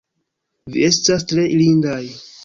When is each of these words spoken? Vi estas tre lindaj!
Vi 0.75 0.85
estas 0.87 1.25
tre 1.31 1.43
lindaj! 1.59 2.01